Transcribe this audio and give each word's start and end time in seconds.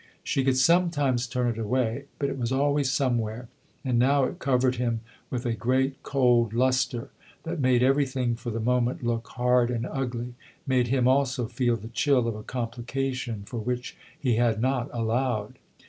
She 0.23 0.43
could 0.43 0.57
sometimes 0.57 1.27
tiirn 1.27 1.51
it 1.51 1.57
away, 1.59 2.05
but 2.17 2.27
it 2.27 2.35
was 2.35 2.51
always 2.51 2.89
somewhere; 2.91 3.49
and 3.85 3.99
now 3.99 4.23
it 4.23 4.39
covered 4.39 4.77
him 4.77 5.01
with 5.29 5.45
a 5.45 5.53
great 5.53 6.01
cold 6.01 6.53
lustre 6.53 7.11
that 7.43 7.59
made 7.59 7.83
everything 7.83 8.33
for 8.33 8.49
the 8.49 8.59
moment 8.59 9.03
look 9.03 9.27
hard 9.27 9.69
and 9.69 9.85
ugly 9.85 10.33
made 10.65 10.87
him 10.87 11.07
also 11.07 11.47
feel 11.47 11.77
the 11.77 11.87
chill 11.89 12.27
of 12.27 12.33
a 12.35 12.41
complication 12.41 13.43
for 13.43 13.57
which 13.59 13.95
he 14.19 14.37
had 14.37 14.59
not 14.59 14.89
allowed. 14.91 15.59